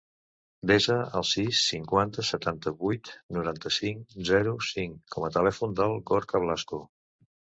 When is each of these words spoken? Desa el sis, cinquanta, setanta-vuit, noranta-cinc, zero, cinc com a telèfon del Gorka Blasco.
Desa 0.69 0.93
el 1.17 1.25
sis, 1.31 1.57
cinquanta, 1.73 2.23
setanta-vuit, 2.29 3.11
noranta-cinc, 3.37 4.15
zero, 4.31 4.55
cinc 4.69 5.13
com 5.17 5.29
a 5.29 5.29
telèfon 5.37 5.77
del 5.81 5.95
Gorka 6.13 6.43
Blasco. 6.47 6.81